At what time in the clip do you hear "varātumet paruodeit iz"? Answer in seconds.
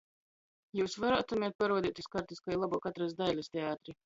1.03-2.09